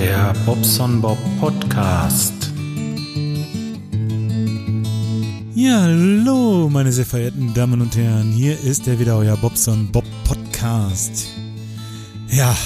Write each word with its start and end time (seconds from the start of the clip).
Der 0.00 0.32
Bobson 0.46 1.00
Bob 1.00 1.18
Podcast. 1.40 2.52
Ja, 5.56 5.80
hallo, 5.80 6.68
meine 6.68 6.92
sehr 6.92 7.04
verehrten 7.04 7.52
Damen 7.52 7.80
und 7.80 7.96
Herren. 7.96 8.30
Hier 8.30 8.60
ist 8.60 8.86
der 8.86 9.00
wieder 9.00 9.18
euer 9.18 9.36
Bobson 9.36 9.90
Bob 9.90 10.04
Podcast. 10.22 11.26
Ja, 12.28 12.56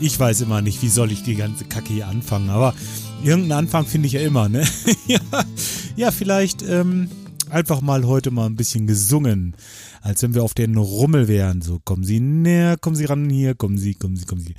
ich 0.00 0.18
weiß 0.18 0.40
immer 0.40 0.62
nicht, 0.62 0.82
wie 0.82 0.88
soll 0.88 1.12
ich 1.12 1.22
die 1.22 1.36
ganze 1.36 1.64
Kacke 1.64 1.92
hier 1.92 2.08
anfangen, 2.08 2.50
aber 2.50 2.74
irgendeinen 3.22 3.66
Anfang 3.66 3.86
finde 3.86 4.08
ich 4.08 4.14
ja 4.14 4.22
immer, 4.22 4.48
ne? 4.48 4.64
ja, 5.06 5.20
ja, 5.94 6.10
vielleicht 6.10 6.62
ähm, 6.62 7.08
einfach 7.50 7.82
mal 7.82 8.04
heute 8.04 8.32
mal 8.32 8.46
ein 8.46 8.56
bisschen 8.56 8.88
gesungen, 8.88 9.54
als 10.02 10.24
wenn 10.24 10.34
wir 10.34 10.42
auf 10.42 10.54
den 10.54 10.76
Rummel 10.76 11.28
wären. 11.28 11.62
So, 11.62 11.78
kommen 11.84 12.02
Sie 12.02 12.18
näher, 12.18 12.76
kommen 12.76 12.96
Sie 12.96 13.04
ran 13.04 13.30
hier, 13.30 13.54
kommen 13.54 13.78
Sie, 13.78 13.94
kommen 13.94 14.16
Sie, 14.16 14.24
kommen 14.24 14.42
Sie. 14.42 14.56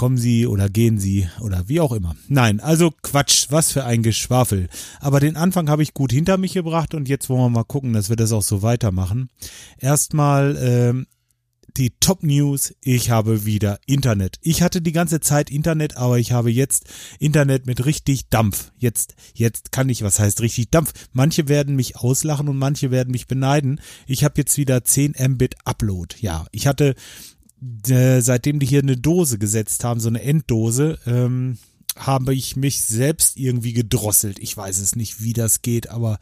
Kommen 0.00 0.16
Sie 0.16 0.46
oder 0.46 0.70
gehen 0.70 0.98
Sie 0.98 1.28
oder 1.42 1.68
wie 1.68 1.78
auch 1.78 1.92
immer. 1.92 2.16
Nein, 2.26 2.58
also 2.60 2.90
Quatsch, 3.02 3.48
was 3.50 3.70
für 3.70 3.84
ein 3.84 4.02
Geschwafel. 4.02 4.70
Aber 4.98 5.20
den 5.20 5.36
Anfang 5.36 5.68
habe 5.68 5.82
ich 5.82 5.92
gut 5.92 6.10
hinter 6.10 6.38
mich 6.38 6.54
gebracht 6.54 6.94
und 6.94 7.06
jetzt 7.06 7.28
wollen 7.28 7.42
wir 7.42 7.50
mal 7.50 7.64
gucken, 7.64 7.92
dass 7.92 8.08
wir 8.08 8.16
das 8.16 8.32
auch 8.32 8.42
so 8.42 8.62
weitermachen. 8.62 9.28
Erstmal 9.76 10.56
ähm, 10.58 11.06
die 11.76 11.90
Top 12.00 12.22
News. 12.22 12.74
Ich 12.80 13.10
habe 13.10 13.44
wieder 13.44 13.78
Internet. 13.84 14.38
Ich 14.40 14.62
hatte 14.62 14.80
die 14.80 14.92
ganze 14.92 15.20
Zeit 15.20 15.50
Internet, 15.50 15.98
aber 15.98 16.18
ich 16.18 16.32
habe 16.32 16.50
jetzt 16.50 16.88
Internet 17.18 17.66
mit 17.66 17.84
richtig 17.84 18.30
Dampf. 18.30 18.72
Jetzt, 18.78 19.16
jetzt 19.34 19.70
kann 19.70 19.90
ich, 19.90 20.02
was 20.02 20.18
heißt 20.18 20.40
richtig 20.40 20.70
Dampf? 20.70 20.94
Manche 21.12 21.46
werden 21.46 21.76
mich 21.76 21.98
auslachen 21.98 22.48
und 22.48 22.56
manche 22.56 22.90
werden 22.90 23.10
mich 23.10 23.26
beneiden. 23.26 23.82
Ich 24.06 24.24
habe 24.24 24.36
jetzt 24.38 24.56
wieder 24.56 24.82
10 24.82 25.14
Mbit 25.32 25.56
Upload. 25.66 26.16
Ja, 26.20 26.46
ich 26.52 26.66
hatte 26.66 26.94
seitdem 27.60 28.58
die 28.58 28.66
hier 28.66 28.82
eine 28.82 28.96
Dose 28.96 29.38
gesetzt 29.38 29.84
haben, 29.84 30.00
so 30.00 30.08
eine 30.08 30.22
Enddose, 30.22 30.98
ähm, 31.06 31.58
habe 31.96 32.34
ich 32.34 32.56
mich 32.56 32.82
selbst 32.82 33.36
irgendwie 33.36 33.72
gedrosselt. 33.72 34.38
Ich 34.38 34.56
weiß 34.56 34.78
es 34.78 34.96
nicht, 34.96 35.22
wie 35.22 35.32
das 35.32 35.62
geht, 35.62 35.90
aber 35.90 36.18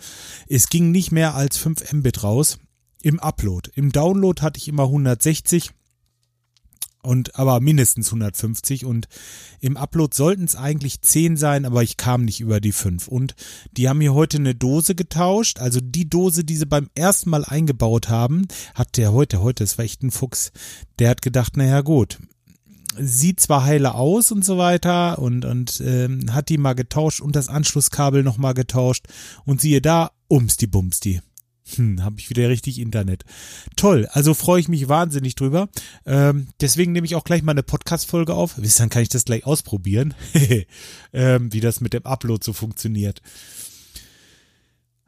es 0.48 0.68
ging 0.68 0.90
nicht 0.90 1.12
mehr 1.12 1.34
als 1.34 1.58
5 1.58 1.92
Mbit 1.92 2.24
raus 2.24 2.58
im 3.02 3.20
Upload. 3.20 3.70
Im 3.74 3.92
Download 3.92 4.42
hatte 4.42 4.58
ich 4.58 4.68
immer 4.68 4.84
160 4.84 5.70
und 7.08 7.36
aber 7.36 7.60
mindestens 7.60 8.08
150 8.08 8.84
und 8.84 9.08
im 9.60 9.78
Upload 9.78 10.14
sollten 10.14 10.44
es 10.44 10.56
eigentlich 10.56 11.00
10 11.00 11.38
sein, 11.38 11.64
aber 11.64 11.82
ich 11.82 11.96
kam 11.96 12.26
nicht 12.26 12.40
über 12.40 12.60
die 12.60 12.72
5 12.72 13.08
und 13.08 13.34
die 13.72 13.88
haben 13.88 14.02
hier 14.02 14.12
heute 14.12 14.36
eine 14.36 14.54
Dose 14.54 14.94
getauscht, 14.94 15.58
also 15.58 15.80
die 15.82 16.10
Dose, 16.10 16.44
die 16.44 16.56
sie 16.56 16.66
beim 16.66 16.90
ersten 16.94 17.30
Mal 17.30 17.46
eingebaut 17.46 18.10
haben, 18.10 18.46
hat 18.74 18.98
der 18.98 19.14
heute, 19.14 19.40
heute, 19.40 19.64
das 19.64 19.78
war 19.78 19.86
echt 19.86 20.02
ein 20.02 20.10
Fuchs, 20.10 20.52
der 20.98 21.08
hat 21.08 21.22
gedacht, 21.22 21.56
naja 21.56 21.80
gut, 21.80 22.18
sieht 22.98 23.40
zwar 23.40 23.64
heile 23.64 23.94
aus 23.94 24.30
und 24.30 24.44
so 24.44 24.58
weiter 24.58 25.18
und 25.18 25.46
und 25.46 25.80
ähm, 25.80 26.34
hat 26.34 26.50
die 26.50 26.58
mal 26.58 26.74
getauscht 26.74 27.22
und 27.22 27.36
das 27.36 27.48
Anschlusskabel 27.48 28.22
noch 28.22 28.36
mal 28.36 28.54
getauscht. 28.54 29.06
Und 29.44 29.60
siehe 29.60 29.80
da, 29.80 30.10
umsti 30.26 30.66
bumsti. 30.66 31.20
Hm, 31.76 32.02
habe 32.02 32.18
ich 32.18 32.30
wieder 32.30 32.48
richtig 32.48 32.78
Internet. 32.78 33.24
Toll, 33.76 34.06
also 34.12 34.34
freue 34.34 34.60
ich 34.60 34.68
mich 34.68 34.88
wahnsinnig 34.88 35.34
drüber. 35.34 35.68
Ähm, 36.06 36.48
deswegen 36.60 36.92
nehme 36.92 37.06
ich 37.06 37.14
auch 37.14 37.24
gleich 37.24 37.42
mal 37.42 37.52
eine 37.52 37.62
Podcast-Folge 37.62 38.34
auf. 38.34 38.54
Wisst 38.56 38.80
dann 38.80 38.90
kann 38.90 39.02
ich 39.02 39.08
das 39.08 39.24
gleich 39.24 39.44
ausprobieren, 39.46 40.14
ähm, 41.12 41.52
wie 41.52 41.60
das 41.60 41.80
mit 41.80 41.92
dem 41.92 42.06
Upload 42.06 42.44
so 42.44 42.52
funktioniert. 42.52 43.20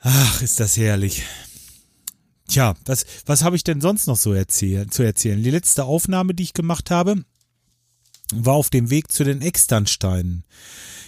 Ach, 0.01 0.43
ist 0.43 0.61
das 0.61 0.77
herrlich. 0.77 1.23
Tja, 2.49 2.75
was, 2.85 3.07
was 3.27 3.45
habe 3.45 3.57
ich 3.57 3.65
denn 3.65 3.81
sonst 3.81 4.07
noch 4.07 4.17
so 4.17 4.33
erzählen, 4.33 4.91
zu 4.91 5.03
erzählen? 5.03 5.43
Die 5.43 5.51
letzte 5.51 5.85
Aufnahme, 5.85 6.35
die 6.35 6.43
ich 6.43 6.55
gemacht 6.55 6.91
habe, 6.91 7.25
war 8.33 8.55
auf 8.55 8.71
dem 8.71 8.91
Weg 8.91 9.13
zu 9.13 9.25
den 9.25 9.41
Externsteinen. 9.41 10.45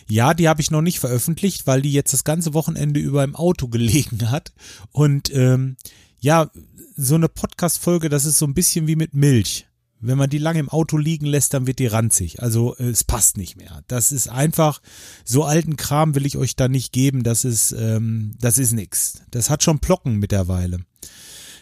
Ja, 0.09 0.35
die 0.35 0.49
habe 0.49 0.61
ich 0.61 0.71
noch 0.71 0.83
nicht 0.83 1.01
veröffentlicht, 1.01 1.67
weil 1.67 1.83
die 1.83 1.93
jetzt 1.93 2.13
das 2.13 2.25
ganze 2.25 2.55
Wochenende 2.55 3.01
über 3.01 3.25
im 3.25 3.37
Auto 3.37 3.69
gelegen 3.69 4.31
hat. 4.31 4.53
Und 4.91 5.35
ähm, 5.35 5.77
ja, 6.19 6.51
so 6.97 7.15
eine 7.15 7.29
Podcast-Folge, 7.29 8.09
das 8.09 8.25
ist 8.25 8.39
so 8.39 8.47
ein 8.47 8.55
bisschen 8.55 8.87
wie 8.87 8.97
mit 8.97 9.15
Milch. 9.15 9.67
Wenn 10.05 10.19
man 10.19 10.29
die 10.29 10.39
lange 10.39 10.59
im 10.59 10.69
Auto 10.69 10.99
liegen 10.99 11.27
lässt, 11.27 11.55
dann 11.55 11.69
wird 11.69 11.79
die 11.79 11.87
ranzig. 11.87 12.43
Also 12.43 12.77
äh, 12.77 12.89
es 12.89 13.05
passt 13.05 13.37
nicht 13.37 13.57
mehr. 13.57 13.85
Das 13.87 14.11
ist 14.11 14.29
einfach, 14.29 14.83
so 15.25 15.45
alten 15.45 15.77
Kram 15.77 16.17
will 16.17 16.27
ich 16.27 16.37
euch 16.37 16.57
da 16.57 16.67
nicht 16.67 16.93
geben. 16.93 17.23
Das 17.23 17.45
ist, 17.45 17.73
ähm, 17.73 18.35
das 18.41 18.59
ist 18.59 18.73
nix. 18.73 19.23
Das 19.31 19.49
hat 19.49 19.63
schon 19.63 19.79
Plocken 19.79 20.19
mittlerweile. 20.19 20.81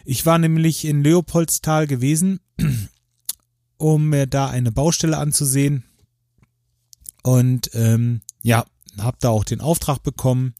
Ich 0.06 0.24
war 0.24 0.38
nämlich 0.38 0.86
in 0.86 1.04
Leopoldstal 1.04 1.86
gewesen, 1.86 2.40
um 3.76 4.08
mir 4.08 4.26
da 4.26 4.48
eine 4.48 4.72
Baustelle 4.72 5.18
anzusehen. 5.18 5.84
Und 7.22 7.70
ähm, 7.74 8.22
ja, 8.42 8.64
habe 8.98 9.18
da 9.20 9.28
auch 9.30 9.44
den 9.44 9.60
Auftrag 9.60 10.02
bekommen, 10.02 10.54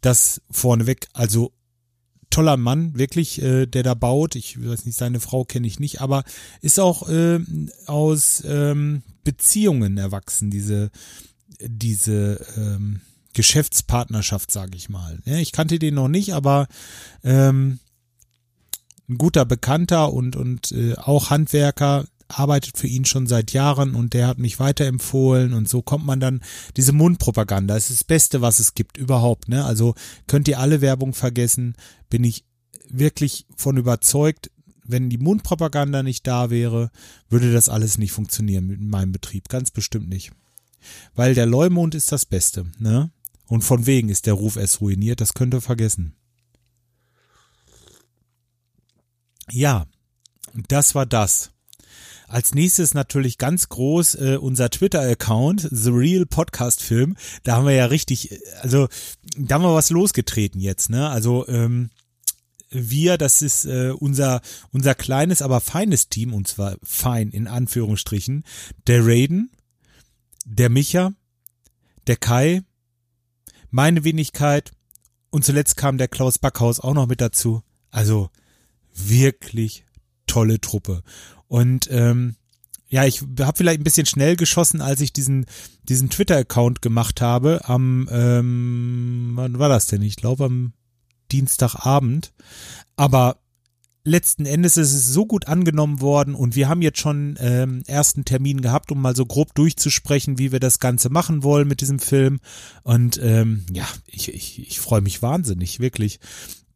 das 0.00 0.40
vorneweg, 0.50 1.08
also 1.12 1.52
toller 2.30 2.56
Mann, 2.56 2.96
wirklich, 2.96 3.42
äh, 3.42 3.66
der 3.66 3.82
da 3.82 3.94
baut. 3.94 4.36
Ich 4.36 4.62
weiß 4.64 4.86
nicht, 4.86 4.96
seine 4.96 5.20
Frau 5.20 5.44
kenne 5.44 5.66
ich 5.66 5.80
nicht, 5.80 6.00
aber 6.00 6.24
ist 6.60 6.78
auch 6.78 7.08
äh, 7.08 7.40
aus 7.86 8.42
ähm, 8.46 9.02
Beziehungen 9.24 9.98
erwachsen, 9.98 10.50
diese, 10.50 10.90
diese 11.60 12.44
ähm, 12.56 13.00
Geschäftspartnerschaft, 13.34 14.50
sage 14.50 14.76
ich 14.76 14.88
mal. 14.88 15.18
Ja, 15.24 15.36
ich 15.36 15.52
kannte 15.52 15.78
den 15.78 15.94
noch 15.94 16.08
nicht, 16.08 16.34
aber 16.34 16.68
ähm, 17.24 17.80
ein 19.08 19.18
guter 19.18 19.44
Bekannter 19.44 20.12
und, 20.12 20.36
und 20.36 20.72
äh, 20.72 20.94
auch 20.96 21.30
Handwerker, 21.30 22.06
arbeitet 22.30 22.78
für 22.78 22.86
ihn 22.86 23.04
schon 23.04 23.26
seit 23.26 23.52
Jahren 23.52 23.94
und 23.94 24.14
der 24.14 24.26
hat 24.26 24.38
mich 24.38 24.58
weiterempfohlen 24.58 25.52
und 25.52 25.68
so 25.68 25.82
kommt 25.82 26.04
man 26.06 26.20
dann, 26.20 26.40
diese 26.76 26.92
Mundpropaganda 26.92 27.76
ist 27.76 27.90
das 27.90 28.04
Beste, 28.04 28.40
was 28.40 28.60
es 28.60 28.74
gibt 28.74 28.96
überhaupt, 28.96 29.48
ne? 29.48 29.64
Also 29.64 29.94
könnt 30.26 30.48
ihr 30.48 30.58
alle 30.58 30.80
Werbung 30.80 31.14
vergessen, 31.14 31.74
bin 32.08 32.24
ich 32.24 32.44
wirklich 32.88 33.46
von 33.56 33.76
überzeugt, 33.76 34.50
wenn 34.84 35.10
die 35.10 35.18
Mundpropaganda 35.18 36.02
nicht 36.02 36.26
da 36.26 36.50
wäre, 36.50 36.90
würde 37.28 37.52
das 37.52 37.68
alles 37.68 37.98
nicht 37.98 38.12
funktionieren 38.12 38.66
mit 38.66 38.80
meinem 38.80 39.12
Betrieb, 39.12 39.48
ganz 39.48 39.70
bestimmt 39.70 40.08
nicht. 40.08 40.32
Weil 41.14 41.34
der 41.34 41.46
Leumund 41.46 41.94
ist 41.94 42.10
das 42.12 42.26
Beste, 42.26 42.66
ne? 42.78 43.10
Und 43.46 43.62
von 43.62 43.86
wegen 43.86 44.08
ist 44.08 44.26
der 44.26 44.34
Ruf 44.34 44.56
erst 44.56 44.80
ruiniert, 44.80 45.20
das 45.20 45.34
könnt 45.34 45.54
ihr 45.54 45.60
vergessen. 45.60 46.14
Ja, 49.50 49.86
das 50.68 50.94
war 50.94 51.06
das. 51.06 51.50
Als 52.30 52.54
nächstes 52.54 52.94
natürlich 52.94 53.38
ganz 53.38 53.68
groß 53.70 54.14
äh, 54.14 54.38
unser 54.40 54.70
Twitter-Account, 54.70 55.68
The 55.72 55.90
Real 55.90 56.26
Podcast 56.26 56.80
Film. 56.80 57.16
Da 57.42 57.56
haben 57.56 57.66
wir 57.66 57.74
ja 57.74 57.86
richtig, 57.86 58.40
also 58.60 58.86
da 59.36 59.56
haben 59.56 59.62
wir 59.62 59.74
was 59.74 59.90
losgetreten 59.90 60.60
jetzt, 60.60 60.90
ne? 60.90 61.08
Also 61.08 61.48
ähm, 61.48 61.90
wir, 62.70 63.18
das 63.18 63.42
ist 63.42 63.64
äh, 63.64 63.90
unser 63.90 64.42
unser 64.70 64.94
kleines, 64.94 65.42
aber 65.42 65.60
feines 65.60 66.08
Team, 66.08 66.32
und 66.32 66.46
zwar 66.46 66.76
fein 66.84 67.30
in 67.30 67.48
Anführungsstrichen. 67.48 68.44
Der 68.86 69.04
Raiden, 69.04 69.50
der 70.44 70.70
Micha, 70.70 71.12
der 72.06 72.16
Kai, 72.16 72.62
meine 73.70 74.04
Wenigkeit 74.04 74.70
und 75.30 75.44
zuletzt 75.44 75.76
kam 75.76 75.98
der 75.98 76.06
Klaus 76.06 76.38
Backhaus 76.38 76.78
auch 76.78 76.94
noch 76.94 77.08
mit 77.08 77.20
dazu. 77.20 77.64
Also 77.90 78.30
wirklich 78.94 79.84
tolle 80.28 80.60
Truppe. 80.60 81.02
Und 81.50 81.88
ähm, 81.90 82.36
ja, 82.88 83.04
ich 83.04 83.22
habe 83.40 83.56
vielleicht 83.56 83.80
ein 83.80 83.84
bisschen 83.84 84.06
schnell 84.06 84.36
geschossen, 84.36 84.80
als 84.80 85.00
ich 85.00 85.12
diesen 85.12 85.46
diesen 85.82 86.10
Twitter-Account 86.10 86.80
gemacht 86.80 87.20
habe. 87.20 87.62
Am 87.64 88.08
ähm, 88.10 89.32
wann 89.34 89.58
war 89.58 89.68
das 89.68 89.86
denn? 89.86 90.00
Ich 90.02 90.14
glaube 90.14 90.44
am 90.44 90.72
Dienstagabend. 91.32 92.32
Aber 92.94 93.38
letzten 94.04 94.46
Endes 94.46 94.76
ist 94.76 94.92
es 94.92 95.12
so 95.12 95.26
gut 95.26 95.48
angenommen 95.48 96.00
worden 96.00 96.36
und 96.36 96.54
wir 96.54 96.68
haben 96.68 96.82
jetzt 96.82 97.00
schon 97.00 97.36
ähm, 97.40 97.82
ersten 97.88 98.24
Termin 98.24 98.60
gehabt, 98.60 98.92
um 98.92 99.02
mal 99.02 99.16
so 99.16 99.26
grob 99.26 99.52
durchzusprechen, 99.56 100.38
wie 100.38 100.52
wir 100.52 100.60
das 100.60 100.78
Ganze 100.78 101.10
machen 101.10 101.42
wollen 101.42 101.66
mit 101.66 101.80
diesem 101.80 101.98
Film. 101.98 102.38
Und 102.84 103.20
ähm, 103.22 103.66
ja, 103.72 103.88
ich, 104.06 104.32
ich, 104.32 104.60
ich 104.60 104.78
freue 104.78 105.00
mich 105.00 105.20
wahnsinnig, 105.20 105.80
wirklich. 105.80 106.20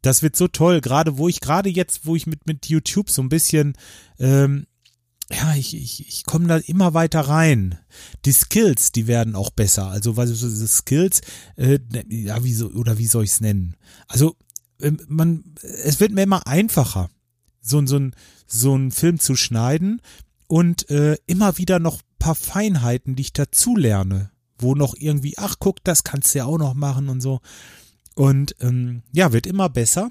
Das 0.04 0.22
wird 0.22 0.36
so 0.36 0.48
toll, 0.48 0.80
gerade 0.80 1.18
wo 1.18 1.28
ich 1.28 1.40
gerade 1.40 1.68
jetzt, 1.68 2.06
wo 2.06 2.16
ich 2.16 2.26
mit 2.26 2.46
mit 2.46 2.66
YouTube 2.66 3.10
so 3.10 3.22
ein 3.22 3.28
bisschen 3.28 3.74
ähm, 4.18 4.66
ja, 5.30 5.54
ich, 5.54 5.74
ich, 5.74 6.06
ich 6.06 6.24
komme 6.24 6.46
da 6.46 6.58
immer 6.58 6.92
weiter 6.92 7.20
rein. 7.20 7.78
Die 8.24 8.32
Skills, 8.32 8.92
die 8.92 9.06
werden 9.06 9.34
auch 9.34 9.50
besser. 9.50 9.88
Also 9.88 10.16
was 10.16 10.28
so 10.30 10.48
diese 10.48 10.68
Skills, 10.68 11.22
äh, 11.56 11.78
ja, 12.08 12.44
wie 12.44 12.52
so, 12.52 12.68
oder 12.68 12.98
wie 12.98 13.06
soll 13.06 13.24
ich 13.24 13.30
es 13.30 13.40
nennen? 13.40 13.76
Also 14.06 14.36
äh, 14.80 14.92
man, 15.08 15.54
es 15.62 16.00
wird 16.00 16.12
mir 16.12 16.22
immer 16.22 16.46
einfacher, 16.46 17.08
so, 17.60 17.84
so, 17.86 17.96
ein, 17.96 18.14
so 18.46 18.74
einen 18.74 18.90
Film 18.90 19.18
zu 19.18 19.34
schneiden 19.34 20.02
und 20.46 20.90
äh, 20.90 21.16
immer 21.26 21.56
wieder 21.56 21.78
noch 21.78 22.00
paar 22.18 22.34
Feinheiten, 22.34 23.16
die 23.16 23.22
ich 23.22 23.32
dazu 23.32 23.76
lerne, 23.76 24.30
wo 24.58 24.74
noch 24.74 24.94
irgendwie, 24.98 25.34
ach 25.38 25.56
guck, 25.58 25.82
das 25.84 26.04
kannst 26.04 26.34
du 26.34 26.38
ja 26.38 26.44
auch 26.44 26.58
noch 26.58 26.74
machen 26.74 27.08
und 27.08 27.20
so. 27.20 27.40
Und 28.14 28.54
ähm, 28.60 29.02
ja, 29.12 29.32
wird 29.32 29.46
immer 29.46 29.68
besser. 29.68 30.10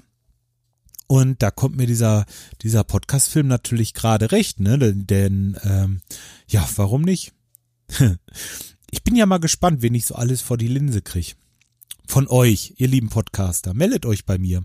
Und 1.06 1.42
da 1.42 1.50
kommt 1.50 1.76
mir 1.76 1.86
dieser, 1.86 2.24
dieser 2.62 2.84
Podcast-Film 2.84 3.46
natürlich 3.46 3.94
gerade 3.94 4.32
recht, 4.32 4.60
ne? 4.60 4.78
Denn, 4.78 5.56
ähm, 5.62 6.00
ja, 6.48 6.66
warum 6.76 7.02
nicht? 7.02 7.32
ich 8.90 9.02
bin 9.04 9.16
ja 9.16 9.26
mal 9.26 9.38
gespannt, 9.38 9.82
wen 9.82 9.94
ich 9.94 10.06
so 10.06 10.14
alles 10.14 10.40
vor 10.40 10.56
die 10.56 10.68
Linse 10.68 11.02
kriege. 11.02 11.32
Von 12.06 12.28
euch, 12.28 12.74
ihr 12.78 12.88
lieben 12.88 13.08
Podcaster. 13.08 13.74
Meldet 13.74 14.06
euch 14.06 14.24
bei 14.24 14.38
mir. 14.38 14.64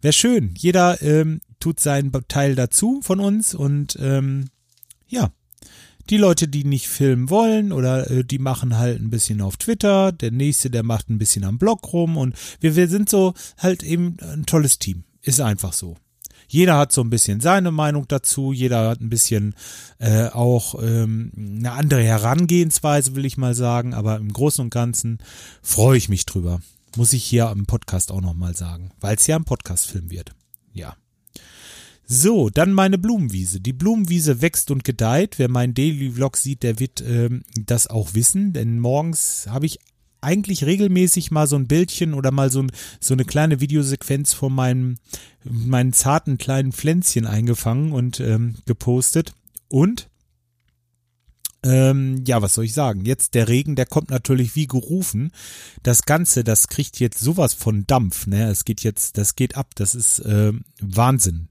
Wäre 0.00 0.12
schön. 0.12 0.54
Jeder 0.56 1.00
ähm, 1.02 1.40
tut 1.58 1.80
seinen 1.80 2.12
Teil 2.28 2.54
dazu 2.54 3.00
von 3.02 3.20
uns 3.20 3.54
und 3.54 3.96
ähm, 4.00 4.50
ja, 5.08 5.32
die 6.10 6.16
Leute, 6.16 6.48
die 6.48 6.64
nicht 6.64 6.88
filmen 6.88 7.30
wollen 7.30 7.72
oder 7.72 8.10
äh, 8.10 8.24
die 8.24 8.38
machen 8.38 8.76
halt 8.78 9.00
ein 9.00 9.10
bisschen 9.10 9.40
auf 9.40 9.56
Twitter, 9.56 10.12
der 10.12 10.30
nächste, 10.30 10.70
der 10.70 10.82
macht 10.82 11.10
ein 11.10 11.18
bisschen 11.18 11.44
am 11.44 11.58
Blog 11.58 11.92
rum 11.92 12.16
und 12.16 12.34
wir, 12.60 12.76
wir 12.76 12.88
sind 12.88 13.08
so 13.08 13.34
halt 13.58 13.82
eben 13.82 14.16
ein 14.20 14.46
tolles 14.46 14.78
Team. 14.78 15.04
Ist 15.22 15.40
einfach 15.40 15.72
so. 15.72 15.96
Jeder 16.48 16.78
hat 16.78 16.92
so 16.92 17.00
ein 17.00 17.10
bisschen 17.10 17.40
seine 17.40 17.72
Meinung 17.72 18.06
dazu, 18.06 18.52
jeder 18.52 18.90
hat 18.90 19.00
ein 19.00 19.10
bisschen 19.10 19.54
äh, 19.98 20.28
auch 20.28 20.80
ähm, 20.80 21.32
eine 21.36 21.72
andere 21.72 22.02
Herangehensweise, 22.02 23.16
will 23.16 23.24
ich 23.24 23.36
mal 23.36 23.54
sagen, 23.54 23.94
aber 23.94 24.16
im 24.16 24.32
Großen 24.32 24.62
und 24.62 24.70
Ganzen 24.70 25.18
freue 25.62 25.98
ich 25.98 26.08
mich 26.08 26.24
drüber. 26.24 26.60
Muss 26.96 27.12
ich 27.12 27.24
hier 27.24 27.50
im 27.50 27.66
Podcast 27.66 28.12
auch 28.12 28.20
nochmal 28.20 28.54
sagen, 28.54 28.90
weil 29.00 29.16
es 29.16 29.26
ja 29.26 29.36
ein 29.36 29.44
Podcastfilm 29.44 30.10
wird. 30.10 30.30
Ja. 30.72 30.96
So, 32.08 32.50
dann 32.50 32.72
meine 32.72 32.98
Blumenwiese. 32.98 33.60
Die 33.60 33.72
Blumenwiese 33.72 34.40
wächst 34.40 34.70
und 34.70 34.84
gedeiht. 34.84 35.38
Wer 35.38 35.50
meinen 35.50 35.74
Daily 35.74 36.12
Vlog 36.12 36.36
sieht, 36.36 36.62
der 36.62 36.78
wird 36.78 37.02
ähm, 37.06 37.42
das 37.58 37.88
auch 37.88 38.14
wissen, 38.14 38.52
denn 38.52 38.78
morgens 38.78 39.46
habe 39.48 39.66
ich 39.66 39.80
eigentlich 40.20 40.64
regelmäßig 40.64 41.30
mal 41.30 41.46
so 41.46 41.56
ein 41.56 41.66
Bildchen 41.66 42.14
oder 42.14 42.30
mal 42.30 42.50
so, 42.50 42.62
ein, 42.62 42.72
so 43.00 43.14
eine 43.14 43.24
kleine 43.24 43.60
Videosequenz 43.60 44.32
von 44.32 44.52
meinem, 44.52 44.96
meinen 45.44 45.92
zarten 45.92 46.38
kleinen 46.38 46.72
Pflänzchen 46.72 47.26
eingefangen 47.26 47.92
und 47.92 48.20
ähm, 48.20 48.56
gepostet. 48.66 49.34
Und 49.68 50.08
ähm, 51.66 52.22
ja, 52.26 52.40
was 52.42 52.54
soll 52.54 52.64
ich 52.64 52.74
sagen? 52.74 53.04
Jetzt 53.04 53.34
der 53.34 53.48
Regen, 53.48 53.74
der 53.74 53.86
kommt 53.86 54.10
natürlich 54.10 54.54
wie 54.54 54.68
gerufen. 54.68 55.32
Das 55.82 56.02
Ganze, 56.04 56.44
das 56.44 56.68
kriegt 56.68 57.00
jetzt 57.00 57.18
sowas 57.18 57.54
von 57.54 57.86
Dampf, 57.88 58.28
ne? 58.28 58.48
Es 58.48 58.64
geht 58.64 58.84
jetzt, 58.84 59.18
das 59.18 59.34
geht 59.34 59.56
ab. 59.56 59.70
Das 59.74 59.96
ist 59.96 60.20
äh, 60.20 60.52
Wahnsinn. 60.80 61.48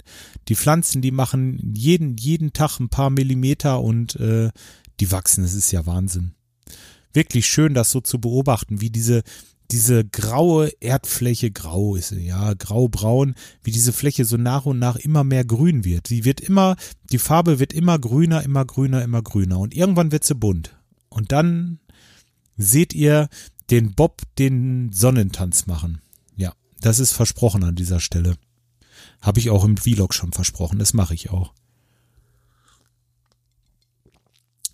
Die 0.47 0.56
Pflanzen, 0.56 1.01
die 1.01 1.12
machen 1.12 1.73
jeden, 1.75 2.15
jeden 2.15 2.53
Tag 2.53 2.79
ein 2.79 2.88
paar 2.88 3.09
Millimeter 3.09 3.81
und 3.81 4.15
äh, 4.15 4.51
die 5.01 5.12
wachsen. 5.12 5.44
Das 5.44 5.53
ist 5.53 5.71
ja 5.71 5.85
Wahnsinn. 5.85 6.31
Wirklich 7.11 7.47
schön, 7.47 7.73
das 7.73 7.91
so 7.91 8.00
zu 8.00 8.19
beobachten, 8.19 8.79
wie 8.79 8.89
diese, 8.89 9.21
diese 9.71 10.06
graue 10.06 10.71
Erdfläche, 10.79 11.51
grau 11.51 11.95
ist 11.95 12.09
sie, 12.09 12.25
ja, 12.25 12.53
grau-braun, 12.53 13.35
wie 13.63 13.71
diese 13.71 13.94
Fläche 13.94 14.25
so 14.25 14.38
nach 14.38 14.65
und 14.65 14.79
nach 14.79 14.95
immer 14.95 15.23
mehr 15.23 15.44
grün 15.44 15.83
wird. 15.83 16.07
Sie 16.07 16.25
wird 16.25 16.39
immer, 16.39 16.75
die 17.12 17.17
Farbe 17.17 17.59
wird 17.59 17.73
immer 17.73 17.97
grüner, 17.97 18.44
immer 18.44 18.65
grüner, 18.65 19.03
immer 19.03 19.21
grüner 19.21 19.59
und 19.59 19.75
irgendwann 19.75 20.12
wird 20.12 20.23
sie 20.23 20.35
bunt. 20.35 20.77
Und 21.09 21.31
dann 21.31 21.79
seht 22.57 22.94
ihr 22.94 23.29
den 23.71 23.94
Bob 23.94 24.21
den 24.38 24.91
Sonnentanz 24.91 25.65
machen. 25.65 26.01
Ja, 26.35 26.53
das 26.79 27.00
ist 27.00 27.13
versprochen 27.13 27.63
an 27.63 27.75
dieser 27.75 28.00
Stelle. 28.00 28.35
Habe 29.21 29.39
ich 29.39 29.50
auch 29.50 29.63
im 29.63 29.77
Vlog 29.77 30.13
schon 30.13 30.31
versprochen, 30.31 30.77
das 30.77 30.94
mache 30.94 31.15
ich 31.15 31.31
auch. 31.31 31.53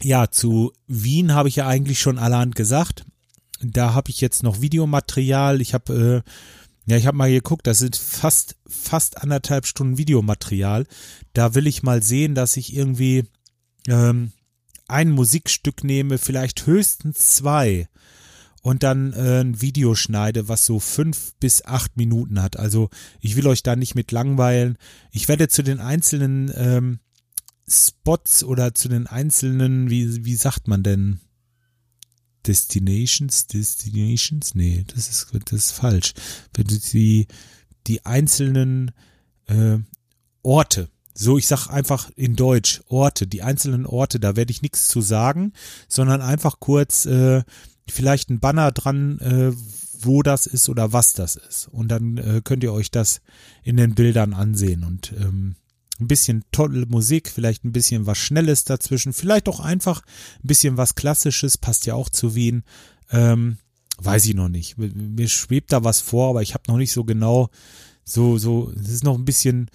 Ja, 0.03 0.31
zu 0.31 0.73
Wien 0.87 1.33
habe 1.33 1.47
ich 1.47 1.57
ja 1.57 1.67
eigentlich 1.67 1.99
schon 1.99 2.17
allerhand 2.17 2.55
gesagt 2.55 3.05
da 3.63 3.93
habe 3.93 4.09
ich 4.09 4.21
jetzt 4.21 4.43
noch 4.43 4.61
Videomaterial. 4.61 5.61
Ich 5.61 5.73
habe 5.73 6.23
äh, 6.25 6.29
ja, 6.87 6.97
ich 6.97 7.05
habe 7.05 7.17
mal 7.17 7.31
geguckt, 7.31 7.67
das 7.67 7.77
sind 7.79 7.95
fast 7.95 8.55
fast 8.67 9.21
anderthalb 9.21 9.65
Stunden 9.65 9.97
Videomaterial. 9.97 10.85
Da 11.33 11.53
will 11.53 11.67
ich 11.67 11.83
mal 11.83 12.01
sehen, 12.01 12.35
dass 12.35 12.57
ich 12.57 12.75
irgendwie 12.75 13.25
ähm, 13.87 14.31
ein 14.87 15.11
Musikstück 15.11 15.83
nehme, 15.83 16.17
vielleicht 16.17 16.65
höchstens 16.65 17.35
zwei 17.35 17.87
und 18.61 18.83
dann 18.83 19.13
äh, 19.13 19.41
ein 19.41 19.61
Video 19.61 19.95
schneide, 19.95 20.47
was 20.47 20.65
so 20.65 20.79
fünf 20.79 21.33
bis 21.39 21.65
acht 21.65 21.97
Minuten 21.97 22.41
hat. 22.41 22.57
Also 22.57 22.89
ich 23.19 23.35
will 23.35 23.47
euch 23.47 23.63
da 23.63 23.75
nicht 23.75 23.95
mit 23.95 24.11
langweilen. 24.11 24.77
Ich 25.11 25.27
werde 25.27 25.47
zu 25.47 25.63
den 25.63 25.79
einzelnen 25.79 26.51
ähm, 26.55 26.99
Spots 27.67 28.43
oder 28.43 28.73
zu 28.73 28.89
den 28.89 29.07
einzelnen, 29.07 29.89
wie, 29.89 30.25
wie 30.25 30.35
sagt 30.35 30.67
man 30.67 30.83
denn, 30.83 31.21
Destinations, 32.47 33.47
Destinations, 33.47 34.55
nee, 34.55 34.83
das 34.88 35.09
ist, 35.09 35.27
das 35.45 35.65
ist 35.65 35.71
falsch. 35.71 36.13
Wenn 36.53 36.67
du 36.67 36.77
die, 36.77 37.27
die 37.88 38.05
einzelnen 38.05 38.91
äh, 39.47 39.77
Orte, 40.43 40.89
so 41.13 41.38
ich 41.38 41.47
sag 41.47 41.67
einfach 41.67 42.09
in 42.15 42.35
Deutsch 42.35 42.81
Orte, 42.88 43.27
die 43.27 43.43
einzelnen 43.43 43.85
Orte, 43.85 44.19
da 44.19 44.35
werde 44.35 44.51
ich 44.51 44.61
nichts 44.61 44.88
zu 44.88 45.01
sagen, 45.01 45.53
sondern 45.88 46.21
einfach 46.21 46.59
kurz 46.59 47.05
äh, 47.05 47.43
vielleicht 47.88 48.29
ein 48.29 48.39
Banner 48.39 48.71
dran, 48.71 49.19
äh, 49.19 49.51
wo 49.99 50.23
das 50.23 50.47
ist 50.47 50.69
oder 50.69 50.94
was 50.94 51.13
das 51.13 51.35
ist. 51.35 51.67
Und 51.67 51.89
dann 51.89 52.17
äh, 52.17 52.41
könnt 52.44 52.63
ihr 52.63 52.73
euch 52.73 52.91
das 52.91 53.21
in 53.63 53.77
den 53.77 53.94
Bildern 53.94 54.33
ansehen. 54.33 54.83
Und 54.83 55.13
ähm, 55.19 55.55
ein 56.01 56.07
bisschen 56.07 56.44
tolle 56.51 56.86
Musik, 56.88 57.30
vielleicht 57.30 57.63
ein 57.63 57.71
bisschen 57.71 58.06
was 58.06 58.18
Schnelles 58.18 58.63
dazwischen, 58.63 59.13
vielleicht 59.13 59.48
auch 59.48 59.59
einfach 59.59 60.01
ein 60.44 60.48
bisschen 60.48 60.77
was 60.77 60.95
Klassisches, 60.95 61.57
passt 61.57 61.86
ja 61.86 61.94
auch 61.94 62.09
zu 62.09 62.36
Wien. 62.36 62.63
Ähm, 63.12 63.57
weiß 63.98 64.25
ich 64.25 64.33
noch 64.33 64.50
nicht. 64.50 64.77
Mir 64.77 65.30
schwebt 65.30 65.71
da 65.71 65.83
was 65.83 66.01
vor, 66.01 66.30
aber 66.30 66.42
ich 66.42 66.53
habe 66.53 66.63
noch 66.68 66.77
nicht 66.77 66.92
so 66.92 67.03
genau, 67.03 67.50
so, 68.03 68.38
so, 68.38 68.71
es 68.80 68.89
ist 68.89 69.03
noch 69.03 69.18
ein 69.18 69.25
bisschen, 69.25 69.69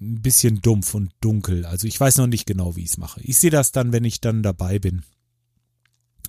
ein 0.00 0.22
bisschen 0.22 0.60
dumpf 0.62 0.94
und 0.94 1.12
dunkel. 1.20 1.66
Also 1.66 1.86
ich 1.86 2.00
weiß 2.00 2.16
noch 2.16 2.26
nicht 2.26 2.46
genau, 2.46 2.76
wie 2.76 2.82
ich 2.82 2.90
es 2.90 2.98
mache. 2.98 3.20
Ich 3.22 3.38
sehe 3.38 3.50
das 3.50 3.72
dann, 3.72 3.92
wenn 3.92 4.04
ich 4.04 4.20
dann 4.20 4.42
dabei 4.42 4.78
bin. 4.78 5.02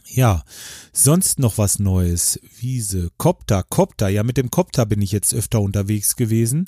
Ja, 0.05 0.43
sonst 0.91 1.39
noch 1.39 1.57
was 1.57 1.79
Neues. 1.79 2.39
Wiese, 2.59 3.09
Kopter, 3.17 3.63
Kopter. 3.63 4.09
Ja, 4.09 4.23
mit 4.23 4.37
dem 4.37 4.51
Kopter 4.51 4.85
bin 4.85 5.01
ich 5.01 5.11
jetzt 5.11 5.33
öfter 5.33 5.61
unterwegs 5.61 6.15
gewesen. 6.15 6.65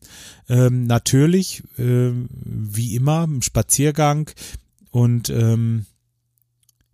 Ähm, 0.49 0.85
natürlich, 0.85 1.63
äh, 1.77 2.11
wie 2.43 2.95
immer, 2.95 3.25
im 3.25 3.41
Spaziergang. 3.41 4.29
Und 4.91 5.29
ähm, 5.29 5.85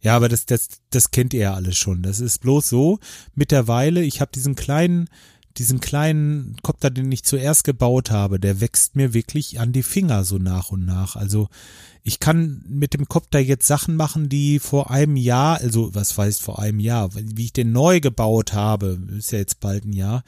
ja, 0.01 0.15
aber 0.15 0.29
das, 0.29 0.45
das, 0.45 0.67
das 0.89 1.11
kennt 1.11 1.33
ihr 1.33 1.41
ja 1.41 1.53
alles 1.53 1.77
schon. 1.77 2.01
Das 2.01 2.19
ist 2.19 2.39
bloß 2.39 2.67
so. 2.67 2.99
Mittlerweile, 3.35 4.01
ich 4.01 4.19
habe 4.19 4.31
diesen 4.33 4.55
kleinen 4.55 5.09
diesen 5.57 5.79
kleinen 5.79 6.55
Kopter, 6.61 6.89
den 6.89 7.11
ich 7.11 7.23
zuerst 7.23 7.63
gebaut 7.63 8.11
habe, 8.11 8.39
der 8.39 8.61
wächst 8.61 8.95
mir 8.95 9.13
wirklich 9.13 9.59
an 9.59 9.71
die 9.71 9.83
Finger 9.83 10.23
so 10.23 10.37
nach 10.37 10.71
und 10.71 10.85
nach. 10.85 11.15
Also 11.15 11.49
ich 12.03 12.19
kann 12.19 12.63
mit 12.67 12.93
dem 12.93 13.07
Kopter 13.07 13.39
jetzt 13.39 13.67
Sachen 13.67 13.95
machen, 13.95 14.29
die 14.29 14.59
vor 14.59 14.89
einem 14.89 15.15
Jahr, 15.15 15.59
also 15.59 15.93
was 15.93 16.17
heißt 16.17 16.41
vor 16.41 16.59
einem 16.59 16.79
Jahr, 16.79 17.09
wie 17.13 17.45
ich 17.45 17.53
den 17.53 17.71
neu 17.71 17.99
gebaut 17.99 18.53
habe, 18.53 18.99
ist 19.17 19.31
ja 19.31 19.39
jetzt 19.39 19.59
bald 19.59 19.85
ein 19.85 19.93
Jahr, 19.93 20.23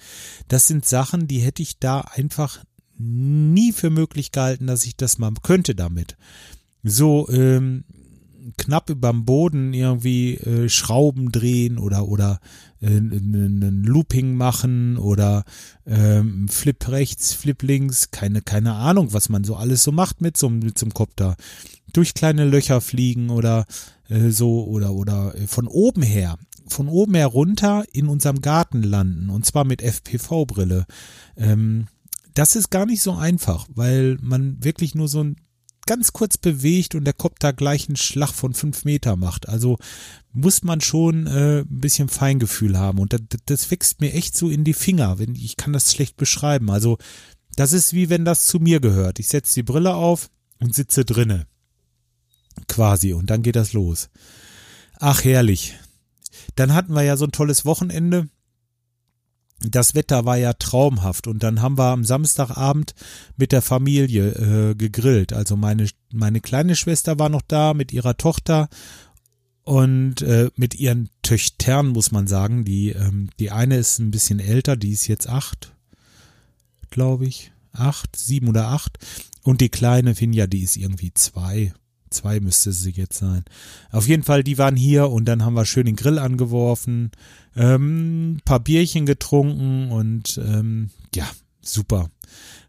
das 0.47 0.67
sind 0.67 0.85
Sachen, 0.85 1.27
die 1.27 1.39
hätte 1.39 1.63
ich 1.63 1.79
da 1.79 2.01
einfach 2.01 2.63
nie 2.97 3.71
für 3.71 3.89
möglich 3.89 4.31
gehalten, 4.31 4.67
dass 4.67 4.85
ich 4.85 4.95
das 4.95 5.17
mal 5.17 5.31
könnte 5.41 5.73
damit. 5.73 6.15
So, 6.83 7.27
ähm, 7.29 7.85
knapp 8.57 8.89
überm 8.89 9.25
Boden 9.25 9.73
irgendwie 9.73 10.35
äh, 10.35 10.69
Schrauben 10.69 11.31
drehen 11.31 11.77
oder 11.77 12.07
oder 12.07 12.39
äh, 12.81 12.87
einen 12.87 13.83
Looping 13.83 14.35
machen 14.35 14.97
oder 14.97 15.43
ähm, 15.85 16.47
Flip 16.49 16.87
rechts, 16.89 17.33
Flip 17.33 17.61
links, 17.61 18.11
keine 18.11 18.41
keine 18.41 18.73
Ahnung, 18.73 19.13
was 19.13 19.29
man 19.29 19.43
so 19.43 19.55
alles 19.55 19.83
so 19.83 19.91
macht 19.91 20.21
mit 20.21 20.37
so 20.37 20.49
mit 20.49 20.77
so 20.77 20.85
einem 20.85 20.93
Kopter. 20.93 21.35
Durch 21.93 22.13
kleine 22.13 22.45
Löcher 22.45 22.81
fliegen 22.81 23.29
oder 23.29 23.65
äh, 24.09 24.29
so 24.29 24.65
oder 24.65 24.93
oder 24.93 25.35
äh, 25.35 25.47
von 25.47 25.67
oben 25.67 26.01
her, 26.01 26.37
von 26.67 26.87
oben 26.87 27.15
her 27.15 27.27
runter 27.27 27.85
in 27.93 28.07
unserem 28.07 28.41
Garten 28.41 28.83
landen 28.83 29.29
und 29.29 29.45
zwar 29.45 29.63
mit 29.63 29.81
FPV 29.81 30.45
Brille. 30.45 30.85
Ähm, 31.37 31.87
das 32.33 32.55
ist 32.55 32.71
gar 32.71 32.85
nicht 32.85 33.01
so 33.01 33.13
einfach, 33.13 33.67
weil 33.73 34.17
man 34.21 34.63
wirklich 34.63 34.95
nur 34.95 35.07
so 35.07 35.23
ein 35.23 35.35
ganz 35.85 36.13
kurz 36.13 36.37
bewegt 36.37 36.95
und 36.95 37.05
der 37.05 37.13
Kopter 37.13 37.53
gleich 37.53 37.87
einen 37.87 37.95
Schlag 37.95 38.31
von 38.31 38.53
fünf 38.53 38.85
Meter 38.85 39.15
macht. 39.15 39.49
Also 39.49 39.77
muss 40.31 40.63
man 40.63 40.81
schon 40.81 41.27
äh, 41.27 41.59
ein 41.61 41.79
bisschen 41.79 42.09
Feingefühl 42.09 42.77
haben. 42.77 42.99
Und 42.99 43.13
das, 43.13 43.21
das 43.45 43.71
wächst 43.71 44.01
mir 44.01 44.13
echt 44.13 44.35
so 44.35 44.49
in 44.49 44.63
die 44.63 44.73
Finger. 44.73 45.19
Wenn, 45.19 45.35
ich 45.35 45.57
kann 45.57 45.73
das 45.73 45.91
schlecht 45.91 46.17
beschreiben. 46.17 46.69
Also 46.71 46.97
das 47.55 47.73
ist 47.73 47.93
wie 47.93 48.09
wenn 48.09 48.25
das 48.25 48.45
zu 48.45 48.59
mir 48.59 48.79
gehört. 48.79 49.19
Ich 49.19 49.27
setze 49.27 49.55
die 49.55 49.63
Brille 49.63 49.93
auf 49.93 50.29
und 50.59 50.73
sitze 50.73 51.05
drinne. 51.05 51.47
Quasi. 52.67 53.13
Und 53.13 53.29
dann 53.29 53.43
geht 53.43 53.55
das 53.55 53.73
los. 53.73 54.09
Ach, 54.99 55.23
herrlich. 55.23 55.75
Dann 56.55 56.73
hatten 56.73 56.93
wir 56.93 57.03
ja 57.03 57.17
so 57.17 57.25
ein 57.25 57.31
tolles 57.31 57.65
Wochenende 57.65 58.29
das 59.69 59.95
Wetter 59.95 60.25
war 60.25 60.37
ja 60.37 60.53
traumhaft 60.53 61.27
und 61.27 61.43
dann 61.43 61.61
haben 61.61 61.77
wir 61.77 61.91
am 61.91 62.03
Samstagabend 62.03 62.93
mit 63.37 63.51
der 63.51 63.61
Familie 63.61 64.29
äh, 64.29 64.75
gegrillt. 64.75 65.33
Also 65.33 65.55
meine 65.55 65.87
meine 66.11 66.41
kleine 66.41 66.75
Schwester 66.75 67.17
war 67.19 67.29
noch 67.29 67.41
da 67.41 67.73
mit 67.73 67.93
ihrer 67.93 68.17
Tochter 68.17 68.69
und 69.63 70.21
äh, 70.21 70.49
mit 70.55 70.75
ihren 70.75 71.09
Töchtern 71.21 71.87
muss 71.87 72.11
man 72.11 72.27
sagen. 72.27 72.65
Die 72.65 72.89
ähm, 72.89 73.29
die 73.39 73.51
eine 73.51 73.77
ist 73.77 73.99
ein 73.99 74.11
bisschen 74.11 74.39
älter, 74.39 74.75
die 74.75 74.91
ist 74.91 75.07
jetzt 75.07 75.29
acht, 75.29 75.73
glaube 76.89 77.25
ich, 77.25 77.51
acht, 77.71 78.15
sieben 78.15 78.49
oder 78.49 78.67
acht 78.67 78.99
und 79.43 79.61
die 79.61 79.69
kleine 79.69 80.15
Finja, 80.15 80.47
die 80.47 80.61
ist 80.61 80.77
irgendwie 80.77 81.13
zwei, 81.13 81.73
zwei 82.13 82.39
müsste 82.39 82.71
sie 82.71 82.91
jetzt 82.91 83.17
sein. 83.17 83.43
Auf 83.91 84.07
jeden 84.07 84.23
Fall, 84.23 84.43
die 84.43 84.57
waren 84.57 84.75
hier 84.75 85.09
und 85.09 85.25
dann 85.25 85.43
haben 85.43 85.55
wir 85.55 85.65
schön 85.65 85.85
den 85.85 85.95
Grill 85.95 86.19
angeworfen, 86.19 87.11
ähm, 87.55 88.39
paar 88.45 88.59
Bierchen 88.59 89.05
getrunken 89.05 89.91
und 89.91 90.39
ähm, 90.43 90.89
ja, 91.15 91.29
super. 91.61 92.09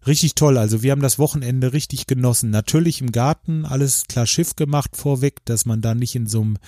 Richtig 0.06 0.34
toll. 0.34 0.58
Also 0.58 0.82
wir 0.82 0.92
haben 0.92 1.00
das 1.00 1.18
Wochenende 1.18 1.72
richtig 1.72 2.06
genossen. 2.06 2.50
Natürlich 2.50 3.00
im 3.00 3.12
Garten 3.12 3.64
alles 3.64 4.04
klar 4.08 4.26
Schiff 4.26 4.56
gemacht 4.56 4.96
vorweg, 4.96 5.44
dass 5.46 5.64
man 5.64 5.80
da 5.80 5.94
nicht 5.94 6.14
in 6.14 6.26
so 6.26 6.42
einem, 6.42 6.58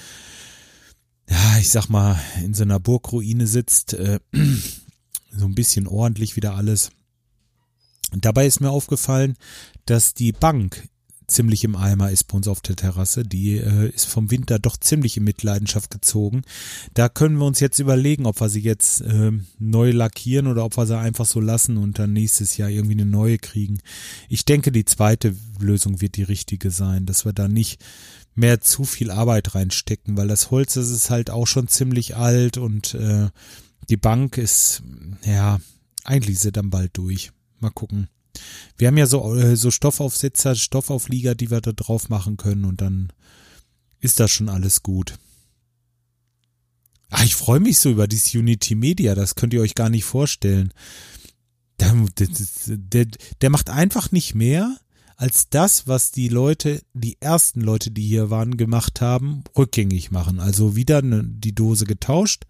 ja, 1.29 1.59
ich 1.59 1.71
sag 1.71 1.89
mal, 1.89 2.19
in 2.43 2.55
so 2.55 2.63
einer 2.63 2.81
Burgruine 2.81 3.47
sitzt. 3.47 3.95
Äh, 3.95 4.21
so 5.31 5.45
ein 5.45 5.55
bisschen 5.55 5.87
ordentlich 5.87 6.37
wieder 6.37 6.55
alles. 6.55 6.91
Und 8.13 8.25
dabei 8.25 8.47
ist 8.47 8.61
mir 8.61 8.71
aufgefallen, 8.71 9.37
dass 9.85 10.15
die 10.15 10.33
Bank 10.33 10.89
ziemlich 11.27 11.65
im 11.65 11.77
Eimer 11.77 12.11
ist 12.11 12.25
bei 12.25 12.37
uns 12.37 12.49
auf 12.49 12.61
der 12.61 12.77
Terrasse. 12.77 13.25
Die 13.25 13.57
äh, 13.59 13.91
ist 13.91 14.07
vom 14.07 14.31
Winter 14.31 14.59
doch 14.59 14.77
ziemlich 14.77 15.17
in 15.17 15.25
Mitleidenschaft 15.25 15.91
gezogen. 15.91 16.43
Da 16.95 17.09
können 17.09 17.39
wir 17.39 17.47
uns 17.47 17.61
jetzt 17.61 17.79
überlegen, 17.79 18.27
ob 18.27 18.41
wir 18.41 18.49
sie 18.49 18.61
jetzt 18.61 19.01
äh, 19.03 19.33
neu 19.59 19.91
lackieren 19.91 20.47
oder 20.47 20.65
ob 20.65 20.77
wir 20.77 20.87
sie 20.87 20.99
einfach 20.99 21.27
so 21.27 21.41
lassen 21.41 21.77
und 21.77 21.99
dann 21.99 22.13
nächstes 22.13 22.57
Jahr 22.57 22.71
irgendwie 22.71 22.95
eine 22.95 23.07
neue 23.07 23.39
kriegen. 23.39 23.79
Ich 24.29 24.45
denke, 24.45 24.73
die 24.73 24.85
zweite 24.85 25.35
Lösung 25.59 26.01
wird 26.01 26.17
die 26.17 26.23
richtige 26.23 26.71
sein, 26.71 27.07
dass 27.07 27.25
wir 27.25 27.33
da 27.33 27.49
nicht 27.49 27.85
mehr 28.35 28.61
zu 28.61 28.85
viel 28.85 29.11
Arbeit 29.11 29.55
reinstecken, 29.55 30.17
weil 30.17 30.29
das 30.29 30.51
Holz 30.51 30.75
das 30.75 30.91
ist 30.91 31.11
halt 31.11 31.31
auch 31.31 31.47
schon 31.47 31.69
ziemlich 31.69 32.17
alt 32.17 32.59
und 32.59 32.95
äh, 32.95 33.31
die 33.89 33.97
Bank 33.97 34.37
ist, 34.37 34.83
ja, 35.25 35.59
eigentlich 36.05 36.37
ist 36.37 36.43
sie 36.43 36.53
dann 36.53 36.71
bald 36.71 36.97
durch. 36.97 37.33
Mal 37.61 37.71
gucken. 37.71 38.09
Wir 38.77 38.89
haben 38.89 38.97
ja 38.97 39.07
so, 39.07 39.35
äh, 39.35 39.57
so 39.57 39.71
Stoffaufsetzer, 39.71 40.55
Stoffauflieger, 40.55 41.35
die 41.35 41.51
wir 41.51 41.61
da 41.61 41.73
drauf 41.73 42.09
machen 42.09 42.37
können 42.37 42.65
und 42.65 42.81
dann 42.81 43.13
ist 44.01 44.21
das 44.21 44.31
schon 44.31 44.49
alles 44.49 44.83
gut. 44.83 45.19
Ach, 47.11 47.25
ich 47.25 47.35
freue 47.35 47.61
mich 47.61 47.79
so 47.79 47.91
über 47.91 48.07
dieses 48.07 48.35
Unity 48.35 48.75
Media, 48.75 49.15
das 49.15 49.35
könnt 49.35 49.55
ihr 49.55 49.61
euch 49.61 49.75
gar 49.75 49.89
nicht 49.89 50.05
vorstellen. 50.05 50.73
Der, 51.79 51.95
der, 52.67 53.07
der 53.41 53.51
macht 53.51 53.71
einfach 53.71 54.11
nicht 54.11 54.35
mehr 54.35 54.77
als 55.17 55.49
das, 55.49 55.87
was 55.87 56.11
die 56.11 56.29
Leute, 56.29 56.83
die 56.93 57.17
ersten 57.21 57.61
Leute, 57.61 57.91
die 57.91 58.07
hier 58.07 58.31
waren, 58.31 58.57
gemacht 58.57 59.01
haben, 59.01 59.45
rückgängig 59.57 60.11
machen. 60.11 60.41
Also 60.41 60.77
wieder 60.77 61.03
ne, 61.03 61.25
die 61.25 61.55
Dose 61.55 61.85
getauscht 61.85 62.45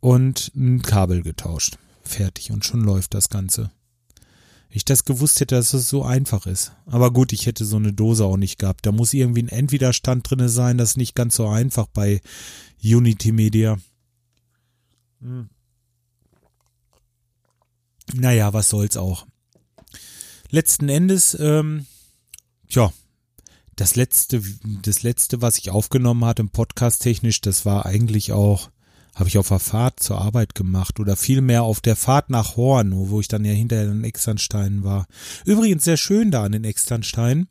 und 0.00 0.52
ein 0.54 0.82
Kabel 0.82 1.22
getauscht. 1.22 1.78
Fertig 2.02 2.52
und 2.52 2.64
schon 2.64 2.82
läuft 2.82 3.14
das 3.14 3.28
Ganze 3.28 3.70
ich 4.70 4.84
das 4.84 5.04
gewusst 5.04 5.40
hätte, 5.40 5.54
dass 5.54 5.72
es 5.72 5.88
so 5.88 6.02
einfach 6.02 6.46
ist. 6.46 6.72
Aber 6.86 7.12
gut, 7.12 7.32
ich 7.32 7.46
hätte 7.46 7.64
so 7.64 7.76
eine 7.76 7.92
Dose 7.92 8.24
auch 8.24 8.36
nicht 8.36 8.58
gehabt. 8.58 8.84
Da 8.84 8.92
muss 8.92 9.14
irgendwie 9.14 9.42
ein 9.42 9.48
Endwiderstand 9.48 10.28
drinne 10.28 10.48
sein. 10.48 10.78
Das 10.78 10.90
ist 10.90 10.96
nicht 10.96 11.14
ganz 11.14 11.36
so 11.36 11.48
einfach 11.48 11.86
bei 11.86 12.20
Unity 12.82 13.32
Media. 13.32 13.78
Hm. 15.20 15.48
Naja, 18.14 18.52
was 18.52 18.68
soll's 18.68 18.96
auch. 18.96 19.26
Letzten 20.50 20.88
Endes, 20.88 21.36
ähm, 21.40 21.86
ja, 22.68 22.92
das 23.74 23.96
letzte, 23.96 24.42
das 24.82 25.02
letzte, 25.02 25.42
was 25.42 25.58
ich 25.58 25.70
aufgenommen 25.70 26.24
hatte, 26.24 26.42
im 26.42 26.50
Podcast 26.50 27.02
technisch, 27.02 27.40
das 27.40 27.66
war 27.66 27.84
eigentlich 27.84 28.32
auch 28.32 28.70
habe 29.16 29.28
ich 29.28 29.38
auf 29.38 29.48
der 29.48 29.58
Fahrt 29.58 29.98
zur 30.00 30.20
Arbeit 30.20 30.54
gemacht 30.54 31.00
oder 31.00 31.16
vielmehr 31.16 31.62
auf 31.62 31.80
der 31.80 31.96
Fahrt 31.96 32.30
nach 32.30 32.56
Horn, 32.56 32.92
wo 32.94 33.18
ich 33.18 33.28
dann 33.28 33.44
ja 33.44 33.52
hinterher 33.52 33.90
in 33.90 34.04
Externstein 34.04 34.84
war. 34.84 35.06
Übrigens 35.46 35.84
sehr 35.84 35.96
schön 35.96 36.30
da 36.30 36.44
an 36.44 36.52
den 36.52 36.64
Externstein. 36.64 37.48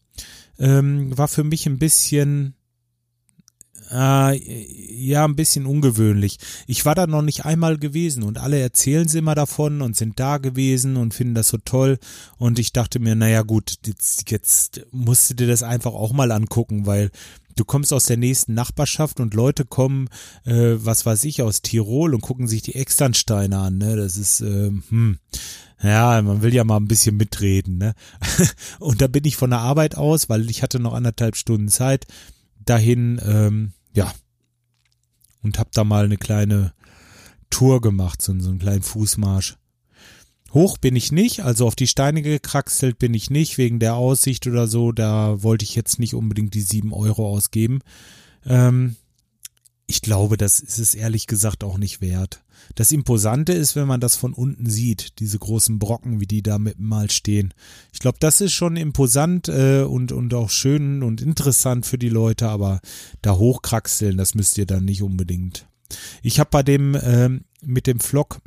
Ähm, 0.59 1.17
war 1.17 1.27
für 1.27 1.43
mich 1.43 1.65
ein 1.65 1.79
bisschen 1.79 2.53
äh, 3.91 4.37
ja, 5.05 5.25
ein 5.25 5.35
bisschen 5.35 5.65
ungewöhnlich. 5.65 6.37
Ich 6.67 6.85
war 6.85 6.95
da 6.95 7.07
noch 7.07 7.21
nicht 7.21 7.45
einmal 7.45 7.77
gewesen 7.77 8.23
und 8.23 8.37
alle 8.37 8.59
erzählen 8.59 9.07
sie 9.07 9.19
immer 9.19 9.35
davon 9.35 9.81
und 9.81 9.95
sind 9.95 10.19
da 10.19 10.37
gewesen 10.37 10.97
und 10.97 11.13
finden 11.13 11.35
das 11.35 11.49
so 11.49 11.57
toll. 11.57 11.97
Und 12.37 12.59
ich 12.59 12.73
dachte 12.73 12.99
mir, 12.99 13.15
naja 13.15 13.41
gut, 13.41 13.75
jetzt, 13.85 14.29
jetzt 14.29 14.85
musst 14.91 15.29
du 15.29 15.33
dir 15.33 15.47
das 15.47 15.63
einfach 15.63 15.93
auch 15.93 16.13
mal 16.13 16.31
angucken, 16.31 16.85
weil 16.85 17.11
du 17.55 17.65
kommst 17.65 17.93
aus 17.93 18.05
der 18.05 18.17
nächsten 18.17 18.53
Nachbarschaft 18.53 19.19
und 19.19 19.33
Leute 19.33 19.65
kommen, 19.65 20.09
äh, 20.45 20.75
was 20.77 21.05
weiß 21.05 21.23
ich, 21.23 21.41
aus 21.41 21.61
Tirol 21.61 22.13
und 22.13 22.21
gucken 22.21 22.47
sich 22.47 22.61
die 22.61 22.75
Externsteine 22.75 23.57
an. 23.57 23.77
Ne? 23.77 23.95
Das 23.95 24.17
ist, 24.17 24.41
äh, 24.41 24.71
hm, 24.89 25.19
ja, 25.81 26.21
man 26.21 26.41
will 26.41 26.53
ja 26.53 26.63
mal 26.63 26.77
ein 26.77 26.87
bisschen 26.87 27.17
mitreden. 27.17 27.77
Ne? 27.77 27.95
und 28.79 29.01
da 29.01 29.07
bin 29.07 29.25
ich 29.25 29.37
von 29.37 29.49
der 29.49 29.59
Arbeit 29.59 29.95
aus, 29.95 30.29
weil 30.29 30.49
ich 30.49 30.63
hatte 30.63 30.79
noch 30.79 30.93
anderthalb 30.93 31.35
Stunden 31.35 31.69
Zeit, 31.69 32.05
dahin, 32.65 33.19
ähm, 33.23 33.73
ja, 33.93 34.11
und 35.41 35.59
hab 35.59 35.71
da 35.71 35.83
mal 35.83 36.05
eine 36.05 36.17
kleine 36.17 36.73
Tour 37.49 37.79
gemacht, 37.79 38.21
so, 38.21 38.37
so 38.39 38.49
einen 38.49 38.59
kleinen 38.59 38.81
Fußmarsch. 38.81 39.57
Hoch 40.53 40.77
bin 40.77 40.95
ich 40.95 41.11
nicht, 41.11 41.43
also 41.43 41.67
auf 41.67 41.75
die 41.75 41.87
Steine 41.87 42.21
gekraxelt 42.21 42.97
bin 42.97 43.13
ich 43.13 43.29
nicht, 43.29 43.57
wegen 43.57 43.79
der 43.79 43.95
Aussicht 43.95 44.47
oder 44.47 44.67
so. 44.67 44.91
Da 44.91 45.43
wollte 45.43 45.63
ich 45.65 45.75
jetzt 45.75 45.99
nicht 45.99 46.13
unbedingt 46.13 46.53
die 46.53 46.61
sieben 46.61 46.93
Euro 46.93 47.27
ausgeben. 47.27 47.79
Ähm, 48.45 48.95
ich 49.87 50.01
glaube, 50.01 50.37
das 50.37 50.59
ist 50.59 50.79
es 50.79 50.95
ehrlich 50.95 51.27
gesagt 51.27 51.63
auch 51.63 51.77
nicht 51.77 52.01
wert. 52.01 52.41
Das 52.73 52.91
Imposante 52.91 53.53
ist, 53.53 53.75
wenn 53.75 53.87
man 53.87 53.99
das 53.99 54.15
von 54.15 54.33
unten 54.33 54.67
sieht, 54.67 55.19
diese 55.19 55.37
großen 55.37 55.77
Brocken, 55.77 56.19
wie 56.19 56.25
die 56.25 56.41
da 56.41 56.57
mit 56.57 56.79
mal 56.79 57.11
stehen. 57.11 57.53
Ich 57.93 57.99
glaube, 57.99 58.17
das 58.19 58.41
ist 58.41 58.53
schon 58.53 58.77
imposant 58.77 59.49
äh, 59.49 59.83
und, 59.83 60.11
und 60.11 60.33
auch 60.33 60.49
schön 60.49 61.03
und 61.03 61.21
interessant 61.21 61.85
für 61.85 61.99
die 61.99 62.09
Leute, 62.09 62.49
aber 62.49 62.79
da 63.21 63.35
hochkraxeln, 63.35 64.17
das 64.17 64.33
müsst 64.33 64.57
ihr 64.57 64.65
dann 64.65 64.85
nicht 64.85 65.03
unbedingt. 65.03 65.67
Ich 66.23 66.39
habe 66.39 66.49
bei 66.49 66.63
dem 66.63 66.95
äh, 66.95 67.29
mit 67.61 67.85
dem 67.85 67.99
Flock 67.99 68.39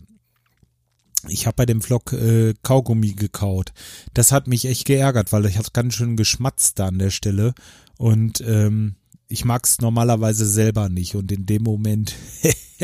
ich 1.26 1.46
habe 1.46 1.56
bei 1.56 1.66
dem 1.66 1.82
Vlog 1.82 2.12
äh, 2.12 2.54
Kaugummi 2.62 3.12
gekaut. 3.12 3.72
Das 4.14 4.30
hat 4.30 4.46
mich 4.46 4.66
echt 4.66 4.84
geärgert, 4.84 5.32
weil 5.32 5.46
ich 5.46 5.58
habe 5.58 5.68
ganz 5.72 5.94
schön 5.94 6.16
geschmatzt 6.16 6.78
da 6.78 6.87
an 6.87 6.98
der 6.98 7.10
Stelle. 7.10 7.54
Und 7.96 8.40
ähm, 8.40 8.94
ich 9.26 9.44
mag's 9.44 9.80
normalerweise 9.80 10.46
selber 10.46 10.88
nicht. 10.88 11.16
Und 11.16 11.32
in 11.32 11.44
dem 11.44 11.64
Moment, 11.64 12.14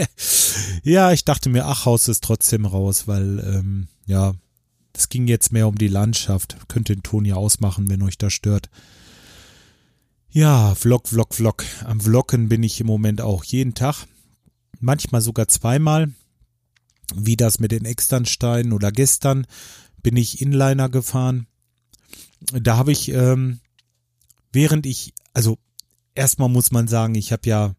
ja, 0.82 1.12
ich 1.12 1.24
dachte 1.24 1.48
mir, 1.48 1.66
ach, 1.66 1.86
haus 1.86 2.08
es 2.08 2.20
trotzdem 2.20 2.66
raus, 2.66 3.06
weil, 3.06 3.38
ähm, 3.38 3.88
ja, 4.06 4.34
es 4.92 5.08
ging 5.08 5.26
jetzt 5.26 5.52
mehr 5.52 5.68
um 5.68 5.76
die 5.76 5.88
Landschaft. 5.88 6.56
Könnt 6.68 6.88
den 6.88 7.02
Ton 7.02 7.24
ja 7.24 7.36
ausmachen, 7.36 7.88
wenn 7.88 8.02
euch 8.02 8.18
das 8.18 8.32
stört. 8.32 8.68
Ja, 10.30 10.74
Vlog, 10.74 11.08
Vlog, 11.08 11.34
Vlog. 11.34 11.64
Am 11.84 12.00
Vloggen 12.00 12.48
bin 12.48 12.62
ich 12.62 12.80
im 12.80 12.88
Moment 12.88 13.20
auch 13.20 13.44
jeden 13.44 13.74
Tag. 13.74 14.06
Manchmal 14.80 15.20
sogar 15.20 15.48
zweimal 15.48 16.12
wie 17.14 17.36
das 17.36 17.58
mit 17.58 17.72
den 17.72 17.84
Externsteinen 17.84 18.72
oder 18.72 18.92
gestern 18.92 19.46
bin 20.02 20.16
ich 20.16 20.40
Inliner 20.40 20.88
gefahren. 20.88 21.46
Da 22.52 22.76
habe 22.76 22.92
ich, 22.92 23.10
ähm, 23.10 23.60
während 24.52 24.86
ich, 24.86 25.14
also 25.32 25.58
erstmal 26.14 26.48
muss 26.48 26.70
man 26.70 26.88
sagen, 26.88 27.14
ich 27.14 27.32
habe 27.32 27.48
ja 27.48 27.74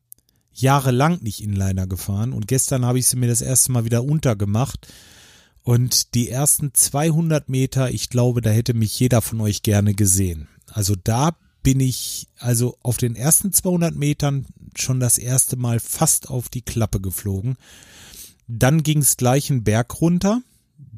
jahrelang 0.51 1.22
nicht 1.22 1.41
Inliner 1.41 1.86
gefahren 1.86 2.34
und 2.34 2.48
gestern 2.48 2.86
habe 2.86 3.00
ich 3.00 3.08
sie 3.08 3.17
mir 3.17 3.27
das 3.27 3.41
erste 3.41 3.72
Mal 3.72 3.86
wieder 3.86 4.03
untergemacht. 4.03 4.88
Und 5.63 6.13
die 6.13 6.29
ersten 6.29 6.74
200 6.74 7.50
Meter, 7.50 7.89
ich 7.89 8.10
glaube, 8.10 8.41
da 8.41 8.51
hätte 8.51 8.75
mich 8.75 9.00
jeder 9.00 9.22
von 9.22 9.41
euch 9.41 9.63
gerne 9.63 9.96
gesehen. 9.96 10.48
Also 10.67 10.96
da 10.96 11.36
bin 11.63 11.79
ich 11.79 12.27
also 12.38 12.77
auf 12.84 12.98
den 12.98 13.15
ersten 13.15 13.51
200 13.51 13.96
Metern 13.96 14.46
schon 14.75 15.00
das 15.00 15.17
erste 15.17 15.55
Mal 15.55 15.79
fast 15.79 16.29
auf 16.29 16.50
die 16.50 16.62
Klappe 16.62 17.01
geflogen. 17.01 17.58
Dann 18.47 18.83
ging 18.83 18.99
es 18.99 19.17
gleich 19.17 19.49
einen 19.49 19.63
Berg 19.63 20.01
runter. 20.01 20.41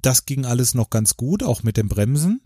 Das 0.01 0.25
ging 0.25 0.45
alles 0.45 0.73
noch 0.73 0.89
ganz 0.89 1.17
gut, 1.17 1.43
auch 1.43 1.63
mit 1.63 1.77
den 1.77 1.87
Bremsen. 1.87 2.41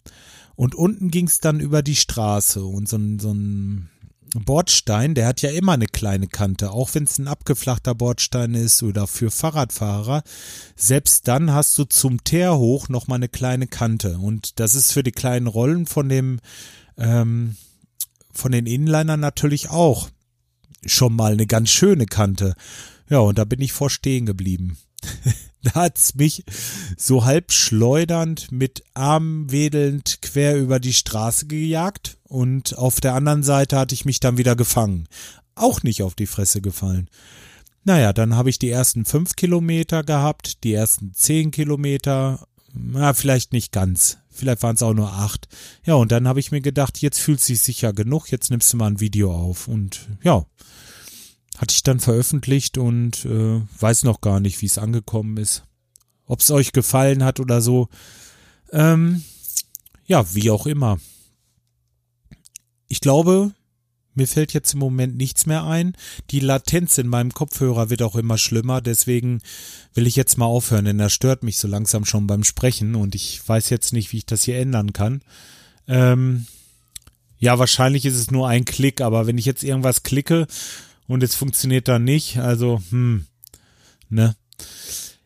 Und 0.55 0.75
unten 0.75 1.11
ging 1.11 1.27
es 1.27 1.39
dann 1.39 1.59
über 1.59 1.81
die 1.81 1.95
Straße 1.95 2.63
und 2.63 2.87
so 2.87 2.97
ein, 2.97 3.19
so 3.19 3.33
ein 3.33 3.89
Bordstein, 4.33 5.13
der 5.13 5.27
hat 5.27 5.41
ja 5.41 5.49
immer 5.51 5.73
eine 5.73 5.87
kleine 5.87 6.27
Kante, 6.27 6.71
auch 6.71 6.93
wenn 6.93 7.03
es 7.03 7.17
ein 7.17 7.27
abgeflachter 7.27 7.95
Bordstein 7.95 8.53
ist 8.53 8.81
oder 8.81 9.07
für 9.07 9.29
Fahrradfahrer. 9.29 10.23
Selbst 10.75 11.27
dann 11.27 11.51
hast 11.51 11.77
du 11.77 11.83
zum 11.83 12.23
Teer 12.23 12.57
hoch 12.57 12.87
nochmal 12.87 13.17
eine 13.17 13.27
kleine 13.27 13.67
Kante. 13.67 14.17
Und 14.17 14.59
das 14.59 14.75
ist 14.75 14.93
für 14.93 15.03
die 15.03 15.11
kleinen 15.11 15.47
Rollen 15.47 15.85
von 15.85 16.07
dem, 16.07 16.39
ähm, 16.97 17.57
von 18.31 18.53
den 18.53 18.67
Inlinern 18.67 19.19
natürlich 19.19 19.69
auch 19.69 20.09
schon 20.85 21.13
mal 21.13 21.33
eine 21.33 21.47
ganz 21.47 21.69
schöne 21.69 22.05
Kante. 22.05 22.55
Ja, 23.09 23.19
und 23.19 23.37
da 23.37 23.43
bin 23.43 23.61
ich 23.61 23.73
vor 23.73 23.89
stehen 23.89 24.25
geblieben. 24.25 24.77
da 25.63 25.73
hat's 25.73 26.15
mich 26.15 26.43
so 26.97 27.25
halb 27.25 27.51
schleudernd 27.51 28.51
mit 28.51 28.83
Arm 28.93 29.51
wedelnd 29.51 30.21
quer 30.21 30.57
über 30.57 30.79
die 30.79 30.93
Straße 30.93 31.47
gejagt 31.47 32.17
und 32.23 32.77
auf 32.77 33.01
der 33.01 33.13
anderen 33.13 33.43
Seite 33.43 33.77
hatte 33.77 33.95
ich 33.95 34.05
mich 34.05 34.19
dann 34.19 34.37
wieder 34.37 34.55
gefangen. 34.55 35.07
Auch 35.55 35.83
nicht 35.83 36.01
auf 36.01 36.15
die 36.15 36.27
Fresse 36.27 36.61
gefallen. 36.61 37.09
Naja, 37.83 38.13
dann 38.13 38.35
habe 38.35 38.49
ich 38.49 38.59
die 38.59 38.69
ersten 38.69 39.05
fünf 39.05 39.35
Kilometer 39.35 40.03
gehabt, 40.03 40.63
die 40.63 40.73
ersten 40.73 41.13
zehn 41.13 41.51
Kilometer, 41.51 42.47
na, 42.73 43.13
vielleicht 43.13 43.53
nicht 43.53 43.71
ganz. 43.71 44.19
Vielleicht 44.29 44.63
waren 44.63 44.75
es 44.75 44.83
auch 44.83 44.93
nur 44.93 45.11
acht. 45.11 45.47
Ja, 45.83 45.95
und 45.95 46.11
dann 46.11 46.27
habe 46.27 46.39
ich 46.39 46.51
mir 46.51 46.61
gedacht, 46.61 46.99
jetzt 46.99 47.19
fühlt 47.19 47.41
sich 47.41 47.59
sicher 47.59 47.91
genug, 47.91 48.31
jetzt 48.31 48.49
nimmst 48.49 48.71
du 48.71 48.77
mal 48.77 48.87
ein 48.87 48.99
Video 48.99 49.33
auf. 49.35 49.67
Und 49.67 50.07
ja, 50.23 50.45
hatte 51.61 51.75
ich 51.75 51.83
dann 51.83 51.99
veröffentlicht 51.99 52.79
und 52.79 53.23
äh, 53.23 53.61
weiß 53.79 54.03
noch 54.03 54.19
gar 54.19 54.39
nicht, 54.39 54.61
wie 54.61 54.65
es 54.65 54.79
angekommen 54.79 55.37
ist. 55.37 55.63
Ob 56.25 56.39
es 56.39 56.49
euch 56.49 56.71
gefallen 56.71 57.23
hat 57.23 57.39
oder 57.39 57.61
so. 57.61 57.87
Ähm, 58.71 59.23
ja, 60.07 60.33
wie 60.33 60.49
auch 60.49 60.65
immer. 60.65 60.97
Ich 62.87 62.99
glaube, 62.99 63.51
mir 64.15 64.27
fällt 64.27 64.53
jetzt 64.53 64.73
im 64.73 64.79
Moment 64.79 65.15
nichts 65.17 65.45
mehr 65.45 65.63
ein. 65.63 65.95
Die 66.31 66.39
Latenz 66.39 66.97
in 66.97 67.07
meinem 67.07 67.31
Kopfhörer 67.31 67.91
wird 67.91 68.01
auch 68.01 68.15
immer 68.15 68.39
schlimmer, 68.39 68.81
deswegen 68.81 69.39
will 69.93 70.07
ich 70.07 70.15
jetzt 70.15 70.39
mal 70.39 70.45
aufhören, 70.45 70.85
denn 70.85 70.99
er 70.99 71.11
stört 71.11 71.43
mich 71.43 71.59
so 71.59 71.67
langsam 71.67 72.05
schon 72.05 72.25
beim 72.25 72.43
Sprechen 72.43 72.95
und 72.95 73.13
ich 73.13 73.47
weiß 73.47 73.69
jetzt 73.69 73.93
nicht, 73.93 74.11
wie 74.11 74.17
ich 74.17 74.25
das 74.25 74.43
hier 74.43 74.57
ändern 74.57 74.93
kann. 74.93 75.21
Ähm, 75.87 76.47
ja, 77.37 77.59
wahrscheinlich 77.59 78.05
ist 78.07 78.17
es 78.17 78.31
nur 78.31 78.47
ein 78.47 78.65
Klick, 78.65 78.99
aber 78.99 79.27
wenn 79.27 79.37
ich 79.37 79.45
jetzt 79.45 79.63
irgendwas 79.63 80.01
klicke 80.01 80.47
und 81.11 81.23
es 81.23 81.35
funktioniert 81.35 81.89
dann 81.89 82.05
nicht, 82.05 82.37
also, 82.37 82.81
hm, 82.89 83.25
ne? 84.09 84.35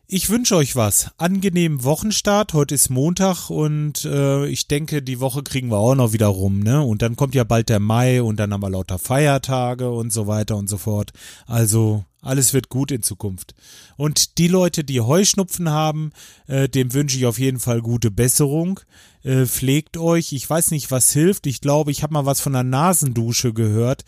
Ich 0.08 0.30
wünsche 0.30 0.56
euch 0.56 0.76
was. 0.76 1.10
Angenehmen 1.16 1.82
Wochenstart. 1.82 2.54
Heute 2.54 2.76
ist 2.76 2.90
Montag 2.90 3.50
und 3.50 4.04
äh, 4.04 4.46
ich 4.46 4.68
denke, 4.68 5.02
die 5.02 5.18
Woche 5.18 5.42
kriegen 5.42 5.68
wir 5.68 5.78
auch 5.78 5.96
noch 5.96 6.12
wieder 6.12 6.28
rum, 6.28 6.60
ne? 6.60 6.82
Und 6.82 7.02
dann 7.02 7.16
kommt 7.16 7.34
ja 7.34 7.44
bald 7.44 7.68
der 7.68 7.80
Mai 7.80 8.22
und 8.22 8.36
dann 8.36 8.52
haben 8.52 8.62
wir 8.62 8.70
lauter 8.70 8.98
Feiertage 8.98 9.90
und 9.90 10.12
so 10.12 10.26
weiter 10.26 10.56
und 10.56 10.68
so 10.68 10.78
fort. 10.78 11.12
Also 11.46 12.04
alles 12.20 12.52
wird 12.52 12.68
gut 12.68 12.90
in 12.90 13.02
Zukunft. 13.02 13.54
Und 13.96 14.38
die 14.38 14.48
Leute, 14.48 14.82
die 14.82 15.00
Heuschnupfen 15.00 15.70
haben, 15.70 16.10
äh, 16.46 16.68
dem 16.68 16.94
wünsche 16.94 17.16
ich 17.16 17.26
auf 17.26 17.38
jeden 17.38 17.60
Fall 17.60 17.80
gute 17.80 18.10
Besserung. 18.10 18.80
Äh, 19.22 19.46
pflegt 19.46 19.96
euch. 19.96 20.32
Ich 20.32 20.48
weiß 20.48 20.70
nicht, 20.72 20.90
was 20.90 21.12
hilft. 21.12 21.46
Ich 21.46 21.60
glaube, 21.60 21.90
ich 21.90 22.02
habe 22.02 22.14
mal 22.14 22.26
was 22.26 22.40
von 22.40 22.54
einer 22.54 22.68
Nasendusche 22.68 23.52
gehört. 23.52 24.04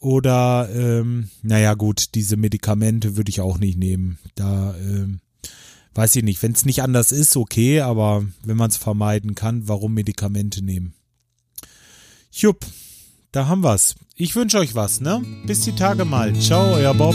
Oder, 0.00 0.68
ähm, 0.74 1.28
naja 1.42 1.74
gut, 1.74 2.14
diese 2.14 2.36
Medikamente 2.36 3.16
würde 3.16 3.28
ich 3.28 3.42
auch 3.42 3.58
nicht 3.58 3.78
nehmen. 3.78 4.18
Da, 4.34 4.74
ähm, 4.78 5.20
weiß 5.94 6.16
ich 6.16 6.24
nicht, 6.24 6.42
wenn 6.42 6.52
es 6.52 6.64
nicht 6.64 6.82
anders 6.82 7.12
ist, 7.12 7.36
okay, 7.36 7.80
aber 7.80 8.24
wenn 8.42 8.56
man 8.56 8.70
es 8.70 8.78
vermeiden 8.78 9.34
kann, 9.34 9.68
warum 9.68 9.92
Medikamente 9.92 10.64
nehmen? 10.64 10.94
Jupp, 12.32 12.64
da 13.32 13.46
haben 13.46 13.62
wir's. 13.62 13.94
Ich 14.16 14.34
wünsche 14.36 14.58
euch 14.58 14.74
was, 14.74 15.00
ne? 15.00 15.22
Bis 15.46 15.62
die 15.62 15.74
Tage 15.74 16.04
mal. 16.04 16.34
Ciao, 16.40 16.72
euer 16.74 16.94
Bob. 16.94 17.14